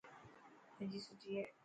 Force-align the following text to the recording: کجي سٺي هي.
کجي 0.77 0.99
سٺي 1.07 1.31
هي. 1.37 1.45